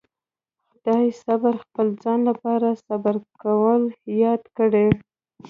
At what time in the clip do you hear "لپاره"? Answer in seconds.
2.29-2.67